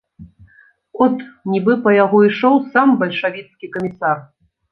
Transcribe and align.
От, 1.05 1.15
нібы 1.55 1.73
па 1.83 1.93
яго 2.03 2.17
ішоў 2.29 2.55
сам 2.71 2.97
бальшавіцкі 3.05 3.65
камісар. 3.79 4.17